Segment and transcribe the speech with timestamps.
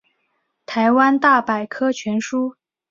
[0.65, 2.55] 台湾大百科全书